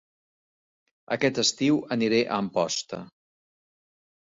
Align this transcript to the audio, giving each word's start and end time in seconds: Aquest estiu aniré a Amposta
Aquest 1.17 1.41
estiu 1.43 1.79
aniré 1.97 2.23
a 2.25 2.41
Amposta 2.47 3.03